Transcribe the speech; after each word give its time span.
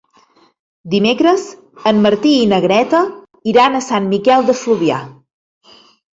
Dimecres 0.93 1.43
en 1.91 1.99
Martí 2.05 2.31
i 2.39 2.47
na 2.55 2.59
Greta 2.65 3.03
iran 3.53 3.77
a 3.77 3.83
Sant 3.91 4.09
Miquel 4.17 4.49
de 4.51 4.59
Fluvià. 4.65 4.99